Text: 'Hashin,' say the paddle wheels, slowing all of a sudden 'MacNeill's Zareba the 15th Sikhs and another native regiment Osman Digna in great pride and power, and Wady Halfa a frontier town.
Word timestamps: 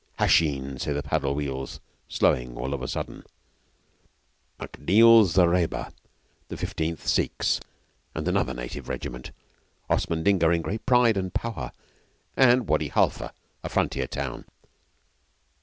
'Hashin,' 0.17 0.79
say 0.79 0.93
the 0.93 1.03
paddle 1.03 1.35
wheels, 1.35 1.79
slowing 2.09 2.57
all 2.57 2.73
of 2.73 2.81
a 2.81 2.87
sudden 2.87 3.23
'MacNeill's 4.59 5.33
Zareba 5.33 5.93
the 6.47 6.55
15th 6.55 7.01
Sikhs 7.01 7.59
and 8.15 8.27
another 8.27 8.55
native 8.55 8.89
regiment 8.89 9.29
Osman 9.91 10.23
Digna 10.23 10.49
in 10.49 10.63
great 10.63 10.87
pride 10.87 11.17
and 11.17 11.31
power, 11.31 11.71
and 12.35 12.67
Wady 12.67 12.87
Halfa 12.89 13.31
a 13.63 13.69
frontier 13.69 14.07
town. 14.07 14.45